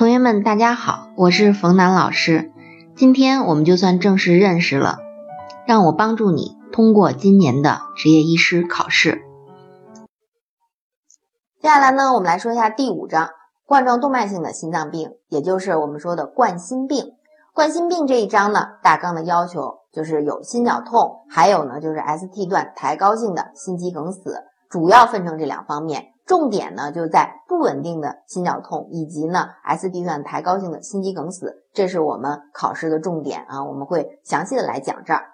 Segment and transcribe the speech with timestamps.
[0.00, 2.50] 同学们，大家好，我是冯楠老师。
[2.96, 4.96] 今天我们就算正式认识了，
[5.66, 9.20] 让我帮助你通过今年的执业医师考试。
[11.60, 13.28] 接下来呢，我们来说一下第五章
[13.66, 17.04] 冠状动脉性的心脏病，也就是我们说的冠心病。
[17.52, 26.14] 冠心病这一章呢，大纲的要求就是有心绞痛，还有呢就是 ST 段抬高性的心肌梗死，主要分成这两方面。
[26.30, 35.24] 重点呢就在不稳定的心绞痛，以及呢 S D 段抬高性的心肌梗死，这是我们考试的重点啊，我们会详细的来讲这儿。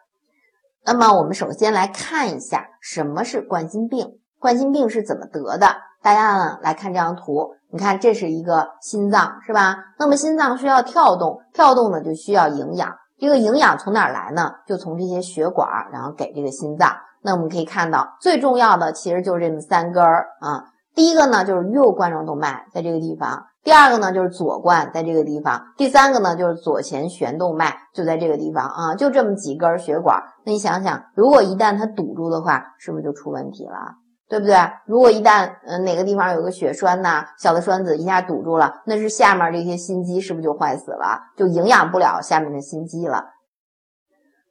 [0.86, 5.66] 那么我们首先来看一下什么是冠心病，冠心病是怎么得的？
[6.02, 9.76] 大家呢来看这张图，你看这是一个心脏是吧？
[9.98, 14.50] 那么心脏需要跳动，跳动呢就需要营养，这个营养从哪儿来呢？
[14.66, 16.90] 就从这些血管，然后给这个心脏。
[17.20, 20.64] 那我们可以看到，最重要的其实就是这么三根儿啊。
[20.96, 30.22] 第一个呢就是右冠状动脉在这个地方，第二个呢就是左冠在这个地方，第三个呢就是左前旋动脉就在这个地方啊，就这么几根血管。
[30.46, 33.96] 那你想想，如果一旦它堵住的话，是不是就出问题了？
[34.26, 34.56] 对不对？
[34.86, 41.20] 如果一旦呃哪个地方有个血栓呐，小的栓子一下堵住了，那是下面这些心肌是不是就坏死了？
[41.36, 43.26] 就营养不了下面的心肌了。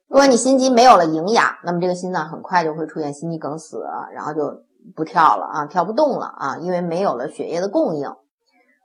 [0.06, 4.62] 如果你心肌没有了营养，那么这个心脏很快就会出现心肌梗死，然后就。
[4.94, 8.14] 不跳了啊，跳不动了啊，因为没有了血液的供应。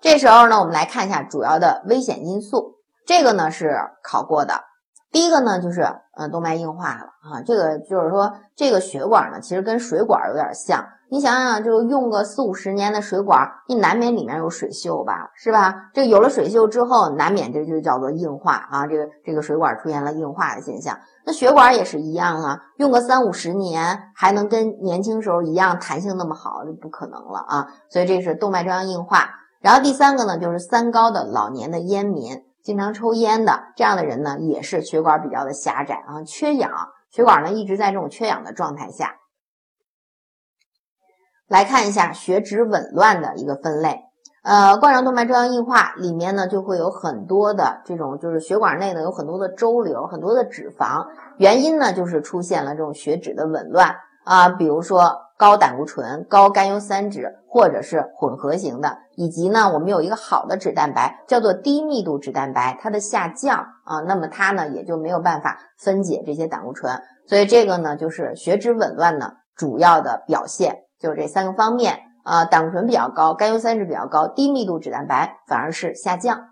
[0.01, 2.77] 这时候呢，我们来看一下主要的危险因素。
[3.05, 4.63] 这个呢是考过的。
[5.11, 5.81] 第一个呢就是
[6.17, 10.87] 嗯动脉硬化了啊，这个就是说这个血管呢其实跟水管有点像。
[11.13, 15.89] 你想想，就用个四五十年的水管，你难免里面有水锈吧，是吧？
[15.93, 20.97] 这有了水锈之后，难免这就叫做硬化啊，这个这个水管出现了硬化的现象。
[21.25, 27.67] 那血管也是一样啊，用个三五十年还能跟年轻时候一样弹性那么好，就不可能了啊。
[27.89, 29.31] 所以这是动脉粥样硬化。
[29.59, 36.71] 然后第三个呢，就是三高的老年的烟民，经常抽烟的这样的人呢，也是血管比较的狭窄啊，缺氧，
[37.09, 39.17] 血管呢一直在这种缺氧的状态下。
[41.51, 44.05] 来看一下血脂紊乱的一个分类，
[44.41, 53.93] 呃，冠状动脉粥样硬化里面呢就会有很多的这种，就是血管内呢有很多的粥瘤，很多的脂肪，原因呢就是出现了这种血脂的紊乱。
[54.23, 70.83] 啊，比如说高胆固醇、高甘油三酯，或者是混合型的，以及呢我们有一个好的脂蛋白叫做低密度脂蛋白，它的下降啊，那么它呢也就没有办法分解这些胆固醇，所以这个呢就是血脂紊乱呢主要的表现。
[71.01, 76.49] 就这三个方面啊，胆固醇比较高，甘油三酯比较高，低密度脂蛋白反而是下降。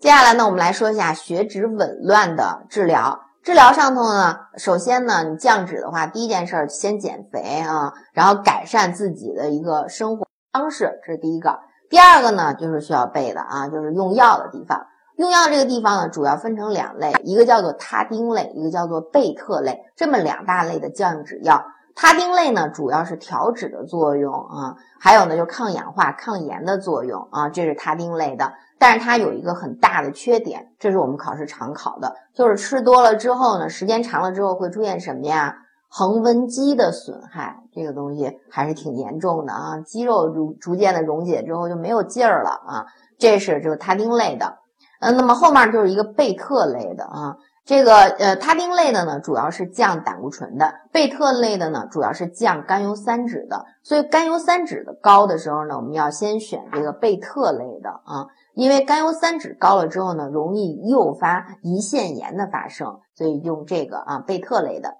[0.00, 3.20] 接下来呢，我们来说一下血脂紊乱的治疗。
[3.42, 11.60] 治疗上头呢，首先呢，你降脂的话，第一件事儿先减肥啊，然后改善自己的一个生活方式，这是第一个。
[11.88, 14.84] 第二个呢，就是需要背的啊，就是用药的地方。
[15.16, 21.64] 用药这个地方呢，主要分成两类，一个叫做他汀类，一个叫做贝特类，这么两大类的降脂药。
[21.96, 28.52] 他汀类呢，主要是调脂的作用啊，还有呢，就是抗氧化、抗炎的作用啊，这是他汀类的。
[28.78, 35.56] 但是它有一个很大的缺点，这是我们考试常考的，就是吃多了之后呢，时间长了之后会出现什么呀？
[35.88, 42.86] 横纹肌的损害，这个东西还是挺严重的啊，肌肉逐逐渐的溶解之后就没有劲儿了啊，
[43.18, 44.58] 这是就是他汀类的。
[45.00, 47.36] 嗯，那么后面就是一个贝特类的啊。
[47.66, 53.66] 这个呃，他汀类的呢，主要是降胆固醇的；贝特类的呢，主要是降甘油三酯的。
[53.82, 64.98] 所以甘油三酯的高的时候呢，我们要先选这个贝特类的啊，因为甘油三酯高了之后呢，容易诱发胰腺炎的发生，所以用这个啊，贝特类的。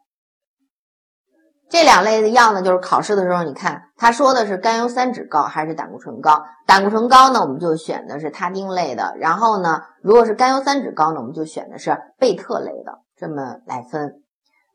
[1.69, 6.45] 这两类的药呢，就是考试的时候，你看他说的是甘油三酯高还是胆固醇高？
[6.67, 9.15] 胆固醇高呢，我们就选的是他汀类的。
[9.19, 13.01] 然后呢，如果是甘油三酯高呢，我们就选的是贝特类的。
[13.19, 14.23] 这么来分。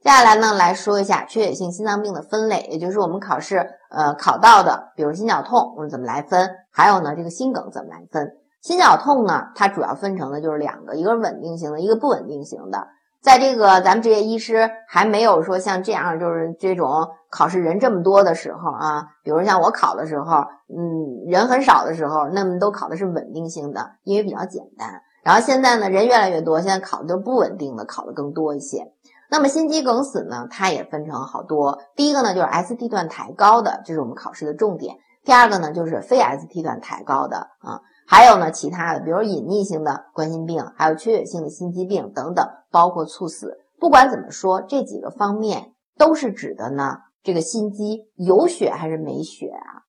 [0.03, 6.49] 接下来呢，来说一下缺血性心脏病的分类，也就是我们考试呃考到的，比如心绞痛，我们怎么来分？
[6.71, 8.31] 还有呢，这个心梗怎么来分？
[8.61, 12.87] 心绞痛呢，它主要分成的就是两个，一个是稳定型的，一个不稳定型的。
[13.21, 20.37] 在这个咱们执业医师还没有说像这样，就是这种考试人这么多的时候啊，比如像我考的时候，
[20.67, 25.01] 嗯，人很少的时候，那么都考的是稳定性的，因为比较简单。
[25.23, 28.91] 然后现在呢，人越来越多，现在考的都不稳定的，考的更多一些。
[29.29, 31.79] 那么心肌梗死呢，它也分成好多。
[31.95, 34.97] 第一个呢，就是 ST 段抬高的，这是我们考试的重点。
[35.23, 37.81] 第二个呢，就是非 ST 段抬高的啊。
[38.11, 43.57] 还有呢，其他的，比如隐匿性的冠心病，还有缺血性的心肌病等等，包括猝死。
[43.79, 49.87] 不管怎么说，这几个方面都是指的呢，这个心肌有血还是没血啊？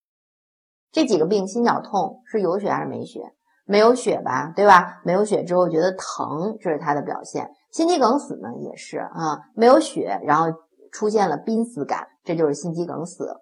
[0.92, 3.34] 这几个病，心绞痛是有血还是没血？
[3.64, 5.00] 没有血吧，对吧？
[5.02, 7.50] 没有血之后觉得疼，这是它的表现。
[7.72, 10.46] 心肌梗死呢也是啊，没有血，然后
[10.92, 13.34] 出现了濒死感，这就是心肌梗死。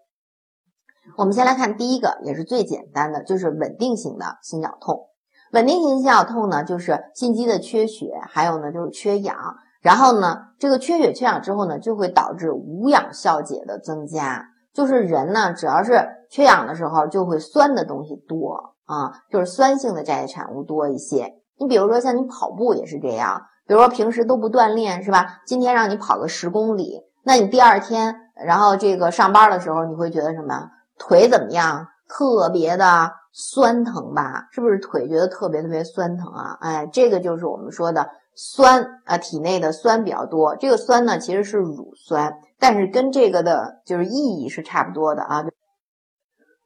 [1.17, 5.09] 我们先来看第一个，也是最简单的，就是稳定型的心绞痛。
[5.53, 9.37] 稳定型心绞痛呢，就是心肌的缺血，还有呢就是缺氧，
[9.83, 21.35] 然后呢这个缺血缺氧之后呢，就会导致无氧消解的增加，就是人呢只要是缺氧的时候，就会酸的东西多啊，就是酸性的代谢产物多一些。
[21.59, 25.41] 你比如说像你跑步也是这样，比如说平时都不锻炼是吧？
[25.45, 28.15] 今天让你跑个十公里，那你第二天
[28.47, 30.71] 然后这个上班的时候，你会觉得什么？
[31.01, 31.89] 腿怎么样？
[32.07, 34.49] 特别的酸疼吧？
[34.51, 36.59] 是不是腿觉得特别特别酸疼啊？
[36.61, 40.57] 哎，这个就是我们说的酸啊，体内的酸比较多。
[40.57, 45.45] 这个酸呢，其实是乳酸，但是跟这个的就是意义是差不多的啊。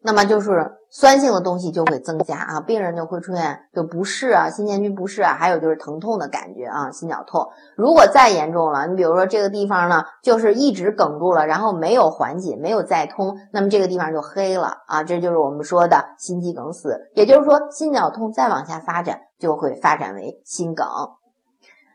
[0.06, 7.48] 那么就是酸性的东西就会增加啊，病人就会出现就不适啊，心前区不适啊，还有就是疼痛的感觉啊，心绞痛。
[7.74, 17.10] 如果再严重了，你比如说这个地方呢，就是一直梗住了，然后没有缓解，没有再通，那么这个地方就黑了啊，这就是我们说的心肌梗死。
[17.14, 20.86] 也就是说，心绞痛再往下发展，就会发展为心梗。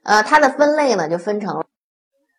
[0.04, 1.64] 呃，它的分类呢就分成，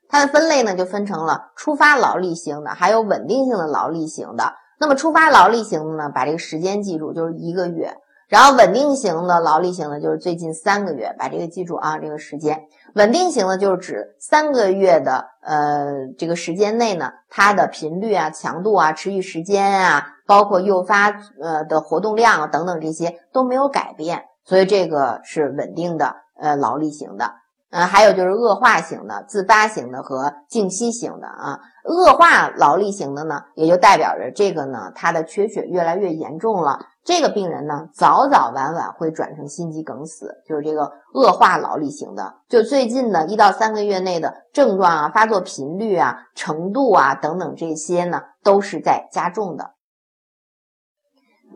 [0.08, 4.55] 它的分类呢就分成了初发劳力型的，还有稳定性的劳力型的。
[4.80, 7.90] 那么出发劳力型的呢，把这个时间记住，就是一个月；
[8.28, 12.62] 然后稳定型的劳力型的，就是最近三个月，把这个记住啊，这个时间。
[12.94, 21.10] 稳定型的就是指三个月的呃这个时间内呢，它的频率啊、强度啊、持续时间啊，包括诱发
[21.40, 27.34] 呃的活动量啊等等这些都没有改变，所以这个是稳定的呃劳力型的。
[27.70, 31.61] 嗯，还有就是恶化型的、自发型的和静息型的啊。
[31.84, 36.81] 恶化劳力型的呢，也就代表着这个呢，它的缺血越来越严重了。
[37.05, 42.34] 这个病人呢，早早晚晚会转成心肌梗死，就是这个恶化劳力型的。
[42.49, 49.75] 就最近的一到三个月内的症状啊、发作频率啊、程度啊等等这些呢，都是在加重的。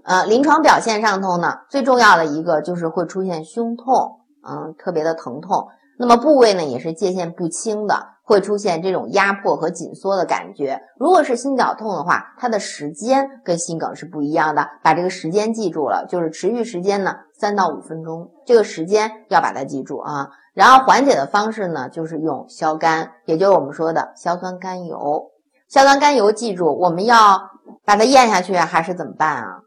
[0.05, 5.69] 呃，临床表现上头呢，最重要的一个就是会出现胸痛，嗯，特别的疼痛。
[5.99, 10.81] 那么部位呢也是界限不清的，会出现这种压迫和紧缩的感觉。
[10.99, 20.31] 如果是心绞痛的话，它的时间跟心梗是不一样的，把这个时间记住了，就是持续时间呢三到五分钟，这个时间要把它记住啊。
[20.53, 25.31] 然后缓解的方式呢就是用消甘，也就是我们说的硝酸甘油。
[25.69, 27.41] 硝酸甘油记住，我们要
[27.85, 29.61] 把它咽下去还是怎么办啊？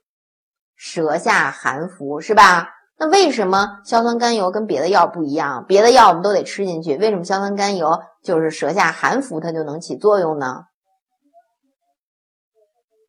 [0.76, 2.70] 舌下含服是吧？
[3.00, 5.66] 那为什么硝酸甘油跟别的药不一样？
[5.68, 10.64] 别的药我们都得吃进去，为什么硝酸甘油就是舌下含服它就能起作用呢？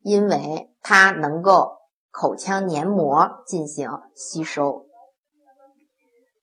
[0.03, 1.77] 因为它能够
[2.11, 4.85] 口腔黏膜进行吸收。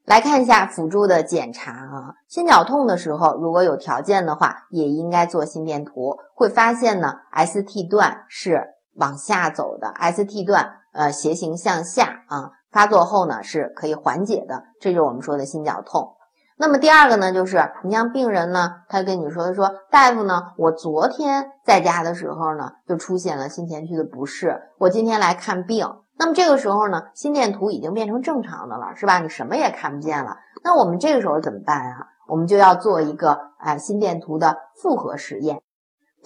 [0.04, 12.50] 来看一下辅助的检查啊，心绞痛的时候，如果有条件的话，也应该做心电图，会发现呢，ST 段是往下走的，ST 段呃斜行向下啊。
[12.76, 16.14] 发作后呢是可以缓解的，这就是我们说的心绞痛。
[16.58, 25.88] 那么第二个呢，就是你像病人呢，他跟你说，他说大夫呢，我昨天在家的时候呢，就出现了心前区的不适，我今天来看病。
[26.18, 29.20] 那么这个时候呢，心电图已经变成正常的了，是吧？
[29.20, 30.36] 你什么也看不见了。
[30.62, 32.08] 那我们这个时候怎么办啊？
[32.28, 35.62] 我们就要做一个哎心电图的复合实验。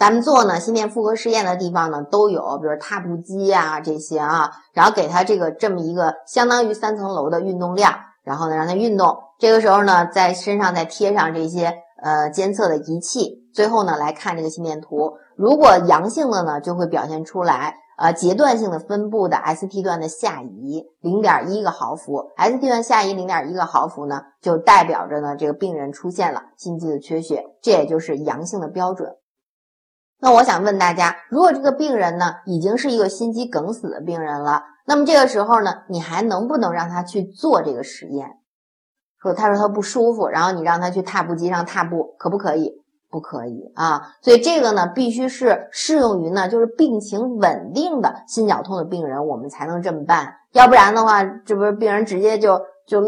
[0.01, 7.93] 咱们做呢心电复合试验的地方呢都有，比如踏步机啊这些啊，然后给他这个这么一个相当于三层楼的运动量，
[8.25, 9.19] 然后呢让他运动。
[9.39, 15.19] 这个时候呢在身上再贴上这些呃监测的仪器，最后呢来看这个心电图。
[15.37, 29.15] 如果阳性的呢就会表现出来呃阶段性的分布的 ST 段的下移零点一个毫伏，ST 段下移零点一个毫伏呢就代表着呢这个病人出现了心肌的缺血，这也就是阳性的标准。
[30.21, 38.37] 那我想问大家，如果这个病人呢已经是一个心肌梗死的病人了，那么这个时候呢，你还能不能让他去做这个实验？
[39.23, 42.83] 说他说他不舒服，然后你让他去踏步机上踏步，可不可以？
[43.11, 44.13] 不可以啊。
[44.23, 50.37] 所以这个呢，必须是适用于呢，就是病情稳定的心绞痛的病人，我们才能这么办。
[50.53, 53.03] 要不然的话，这不是病人直接就就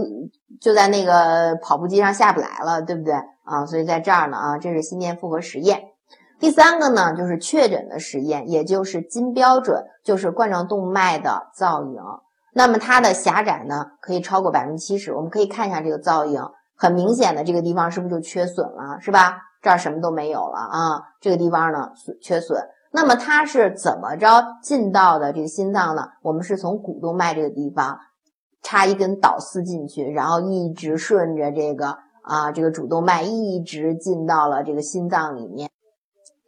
[0.61, 3.15] 就在那个跑步机上下不来了，对不对
[3.45, 3.65] 啊？
[3.65, 5.92] 所以在这儿呢啊，这是心电复合实验。
[6.43, 12.03] 第三个呢，就是确诊的实验，也就是金标准，就是冠状动脉的造影。
[12.53, 15.15] 那么它的狭窄呢，可以超过百分之七十。
[15.15, 16.43] 我们可以看一下这个造影，
[16.77, 19.39] 很明显的这个地方是不是就缺损了，是吧？
[19.63, 22.61] 这儿什么都没有了啊，这个地方呢缺损。
[22.91, 26.09] 那么它是怎么着进到的这个心脏呢？
[26.23, 28.01] 我们是从股动脉这个地方
[28.63, 35.71] 插一根导丝进去，然后一直顺着这个啊这个主动脉一直进到了这个心脏里面。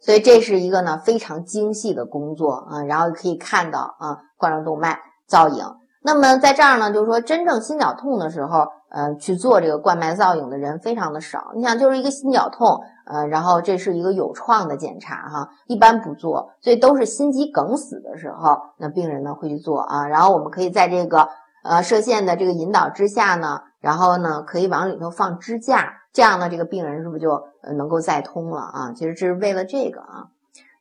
[0.05, 5.65] 所以这是一个呢非常精细的工作啊，然后可以看到啊冠状动脉造影。
[6.03, 11.53] 那么在这儿呢，就是说真正心绞痛的时候，嗯，去做这个冠脉造影的人非常的少。
[11.55, 20.07] 你想，就是一个心绞痛，呃，然后这是一个有创的检查哈，一般不做，所以都是心肌梗死的时候，那病人呢会去做啊。
[20.07, 21.27] 然后我们可以在这个
[21.63, 27.43] 呃射线的这个引导之下呢，然后呢可以往里头放支架，这样呢这个病人是不是就
[27.77, 28.93] 能够再通了啊？
[28.95, 30.27] 其实这是为了这个啊。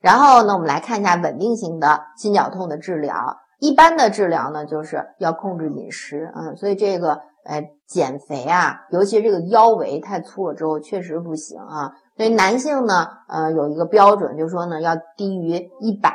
[0.01, 3.39] 然后呢，我们来看一下稳定型的心绞痛的治疗。
[3.59, 11.93] 一般的治疗呢，就是要控制饮食，嗯，所以这个，呃，减肥啊，尤其这个腰围太粗了之后，确实不行啊。
[12.17, 16.15] 所以男性呢，呃，有一个标准，就是说呢，要低于一百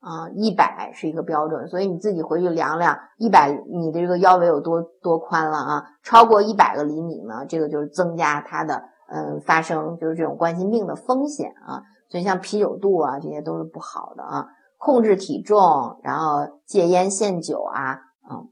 [0.00, 1.66] 啊，一百是一个标准。
[1.68, 5.84] 所以你自己回去量量，一百你的这个腰围有多多宽了啊？
[6.02, 11.82] 超过一百个厘米呢，这个就是增加它的，嗯，发生就是这种冠心病的风险啊。
[12.08, 14.46] 所以像啤酒肚啊，这些都是不好的啊。
[14.78, 17.98] 控制体重，然后戒烟限酒啊，
[18.30, 18.48] 嗯，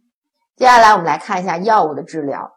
[0.56, 2.52] 接下来我们来看一下药物的治疗。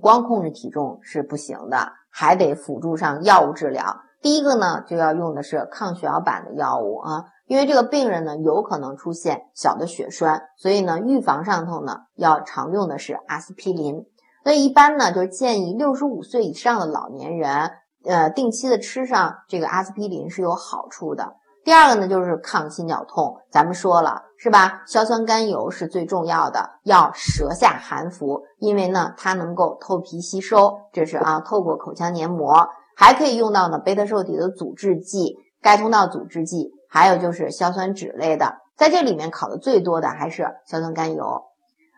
[0.00, 4.00] 光控制体重是不行的，还得辅助上药物治疗。
[4.22, 14.06] 第一个呢，就要用的是抗血小板的药物啊，因为这个病人呢有可能出现小的血栓，所以呢预防上头呢要常用的是阿司匹林。
[14.42, 17.70] 所以一般呢就是建议六十五岁以上的老年人，
[18.04, 21.36] 呃，定期的吃上这个阿司匹林是有好处的。
[21.64, 23.38] 第二个呢，就是抗心绞痛。
[23.50, 24.82] 咱们说了是吧？
[24.86, 38.58] 硝酸甘油是最重要的，要舌下含服，因为呢，它能够透皮吸收，这是啊，透过口腔黏膜，还可以用到呢贝塔受体的阻滞剂、钙通道阻滞剂，还有就是硝酸酯类的。
[38.76, 41.42] 在这里面考的最多的还是硝酸甘油。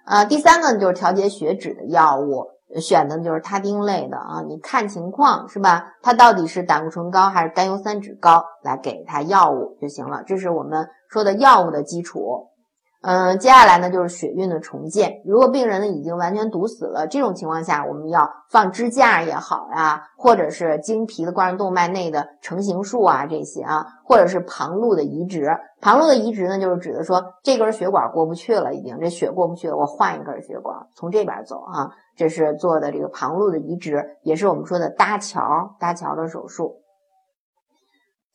[0.07, 2.47] 呃，第三个呢，就是调节血脂的药物。
[2.81, 5.93] 选的就是他汀类的啊，你看情况是吧？
[6.03, 10.23] 它到底是胆固醇高还是甘油三酯高，来给它药物就行了。
[10.27, 12.49] 这是我们说的药物的基础。
[13.09, 15.23] 嗯，接下来呢就是血运的重建。
[15.25, 25.57] 如果病人呢已经完全堵死了，这种情况下，我们要放支架也好呀，或者是经皮的冠状动脉内的成形术啊这些啊，或者是旁路的移植。
[25.81, 31.93] 旁路的移植呢，就是指的说这根血管过不去了，已经这血过不去了，我换一根血管从这边走啊。
[32.17, 36.81] 这是做的这个旁路的移植，也是我们说的搭桥搭桥的手术。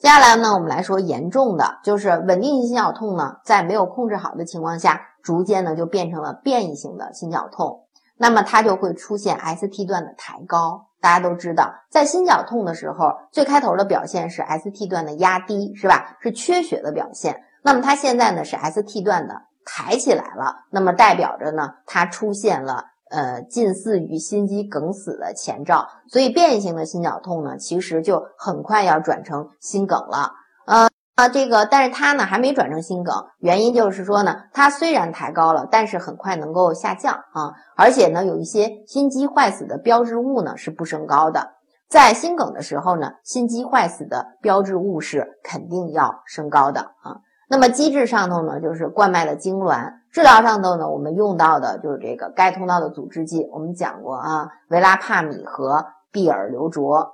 [0.02, 7.86] 接下来呢，我们来说严重的，就是稳定性心绞痛呢，在没有控制好的情况下，逐渐呢就变成了变异性的心绞痛。
[8.18, 10.88] 那么它就会出现 ST 段的抬高。
[11.02, 16.18] 大家都知道，在心绞痛的时候，最开头的表现是 ST 段的压低，是吧？
[16.20, 17.44] 是缺血的表现。
[17.62, 22.86] 那么它现在呢是 ST 段的抬起来了，那么代表着呢它出现了。
[23.12, 30.32] 呃，近似于心肌梗死的前兆，所以变异性的心绞痛呢，其实就很快要转成心梗了。
[30.66, 41.56] 呃啊，这个，但是它呢还没转成心梗，原因就是说呢，它虽然抬高了，但是很快能够下降啊，而且呢，有一些心肌坏死的标志物呢是不升高的。
[41.90, 47.20] 在心梗的时候呢，心肌坏死的标志物是肯定要升高的啊。
[47.52, 49.92] 那么机制上头呢，就是冠脉的痉挛。
[50.14, 57.12] 治疗上头呢，我们用到的就是这个钙通道的阻滞剂，我们讲过啊，维拉帕米和必尔硫卓。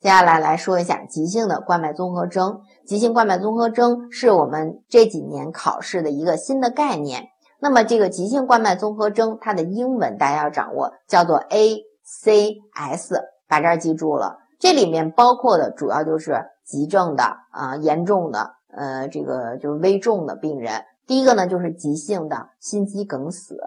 [0.00, 2.62] 接下来来说一下急性的冠脉综合征。
[2.86, 7.26] 急性冠脉综合征是我们这几年考试的一个新的概念。
[7.58, 14.38] 那么这个急性冠脉综合征，它的英文大家要掌握，叫做 ACS，把这儿记住了。
[14.58, 20.84] 这里面包括的主要就是急症的啊，严重的，呃，这个就是危重的病人。
[21.06, 23.58] 第一个呢，就是急性的心肌梗死，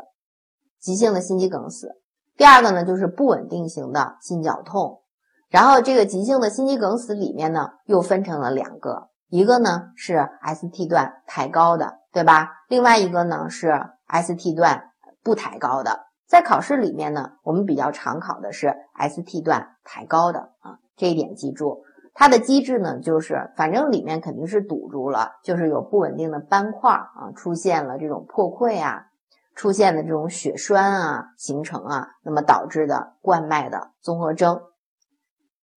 [0.80, 2.00] 急性的心肌梗死。
[2.38, 5.02] 第二个呢，就是不稳定型的心绞痛。
[5.50, 12.50] 然后这个急性的心肌梗死里面呢，又分成了两个，一个呢是 ST 段抬高的，对吧？
[12.70, 13.72] 另外一个呢是
[14.08, 14.92] ST 段
[15.22, 16.08] 不抬高的。
[16.26, 21.84] 在考试里面呢，我们比较常考的是 ST 段抬高的啊，这一点记住。
[22.16, 29.08] 它的机制呢，就是反正里面肯定是堵住了，就是有不稳定的斑块啊，出现了这种破溃啊，
[29.56, 34.62] 出现的这种血栓啊形成啊，那么导致的冠脉的综合征。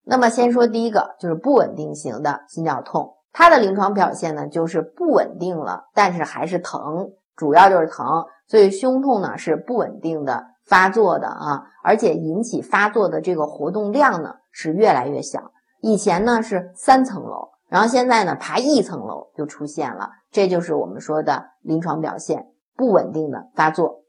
[0.04, 15.50] 那么先说第一个，就是不稳定型的心绞痛，它的临床表现呢就是不稳定了，但是还是疼，主要就是疼，所以胸痛呢是不稳定的发作的啊，而且引起发作的这个活动量呢是越来越小。
[15.86, 24.00] 以前呢是三层楼，然后现在呢，爬一层楼就出现了，这就是我们说的临床表现不稳定的发作。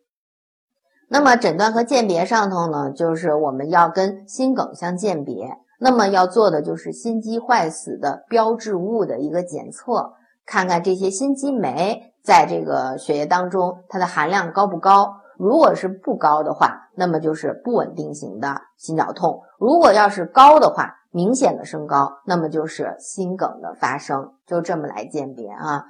[1.08, 10.14] 那么诊断和鉴别上头呢，就是我们要跟心梗相鉴别，那么要做的就是心肌坏死的标志物的一个检测，
[10.48, 15.18] 看看这些心肌酶在这个血液当中它的含量高不高。
[15.38, 24.34] 如果是不高的话，那么就是不稳定型的心绞痛；如果要是高的话，明显的升高，那么就是心梗的发生。
[24.46, 25.86] 就这么来鉴别啊。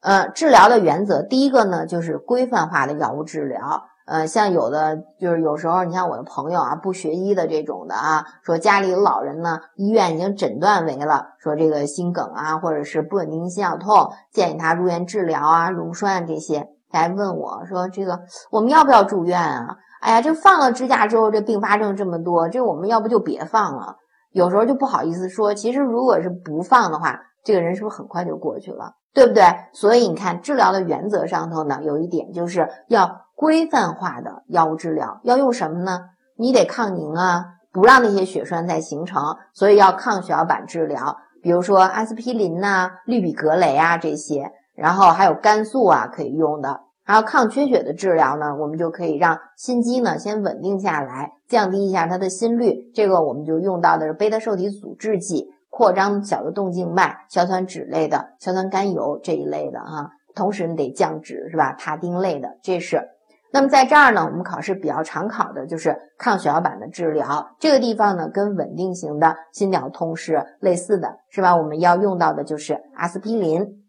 [0.00, 3.84] 呃，治疗的原则，第一个呢就是规范化的药物治疗。
[4.06, 16.68] 呃，像有的就是有时候，你像我的朋友啊，不学医的这种的啊，说家里有老人呢，医院已经诊断为了说这个心梗啊，或者是不稳定心绞痛，建议他入院治疗啊，溶栓这些。
[16.92, 19.78] 来问我说这个我们要不要住院啊？
[20.02, 23.96] 哎呀，这放了支架之后，这并发症这么多，这我们要不就别放了。
[24.34, 28.92] 有时候就不好意思说，其实如果是不放的话，这个人是不是很快就过去了？
[29.14, 29.44] 对不对？
[29.72, 33.22] 所以你看治疗的原则上头呢，有一点就是要。
[33.36, 36.02] 规范化的药物治疗要用什么呢？
[36.36, 39.20] 你得抗凝啊，不让那些血栓再形成，
[39.52, 46.82] 所以要抗血小板治疗，比如说阿司匹林呐、氯吡格雷啊这些，然后还有肝素啊可以用的。
[47.06, 52.90] 还有抗缺血的治疗呢，我们就可以让心肌呢先稳定下来，降低一下它的心率。
[52.94, 60.12] 这个我们就用到的是贝塔受体阻滞剂，扩张小的动静脉，硝酸酯类的、硝酸甘油这一类的哈。
[60.34, 61.74] 同时你得降脂是吧？
[61.78, 63.10] 他汀类的，这是。
[63.52, 67.54] 那么在这儿呢，我们考试比较常考的就是抗血小板的治疗。
[67.60, 71.54] 这个地方呢，跟稳定型的心绞痛是类似的，是吧？
[71.54, 73.83] 我们要用到的就是阿司匹林。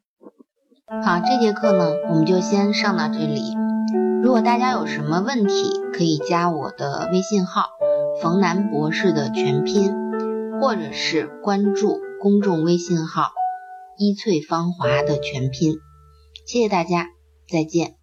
[0.88, 3.42] 好，这节课呢，我们就先上到这里。
[4.22, 7.64] 如果大家有什么问题，可以加我的微信号
[8.22, 9.92] “冯楠博士”的全拼，
[10.62, 13.32] 或者是关注公众微信号
[13.98, 15.74] “一翠芳华”的全拼。
[16.46, 17.08] 谢谢大家，
[17.50, 17.96] 再见。